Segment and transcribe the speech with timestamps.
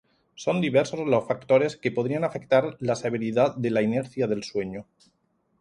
[0.33, 4.87] Son diversos los factores que podrían afectan la severidad de la inercia del sueño.